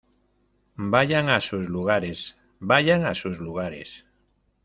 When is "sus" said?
1.41-1.69, 3.13-3.37